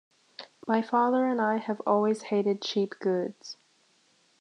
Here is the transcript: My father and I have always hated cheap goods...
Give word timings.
My 0.67 0.81
father 0.81 1.27
and 1.27 1.39
I 1.39 1.57
have 1.57 1.79
always 1.85 2.23
hated 2.23 2.59
cheap 2.59 2.95
goods... 2.99 3.57